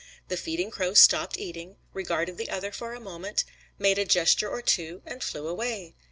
The 0.29 0.35
feeding 0.35 0.71
crow 0.71 0.95
stopped 0.95 1.37
eating, 1.37 1.75
regarded 1.93 2.37
the 2.39 2.49
other 2.49 2.71
for 2.71 2.95
a 2.95 2.99
moment, 2.99 3.43
made 3.77 3.99
a 3.99 4.03
gesture 4.05 4.49
or 4.49 4.63
two, 4.63 5.03
and 5.05 5.23
flew 5.23 5.47
away. 5.47 5.93